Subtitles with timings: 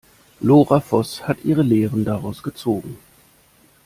[0.41, 2.97] Lora Voß hat ihre Lehren daraus gezogen.